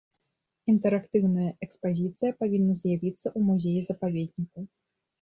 [0.71, 4.71] Інтэрактыўная экспазіцыя павінна з'явіцца ў музеі-запаведніку.